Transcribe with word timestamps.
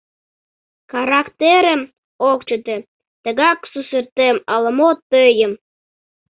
Карактерем 0.91 1.81
ок 2.29 2.39
чыте: 2.47 2.77
тегак 3.23 3.59
сусыртем 3.71 4.35
ала-мо 4.53 4.89
тыйым!.. 5.11 5.51